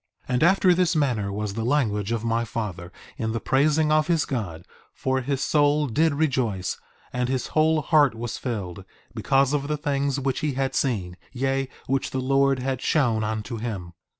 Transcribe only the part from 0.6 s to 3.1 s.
this manner was the language of my father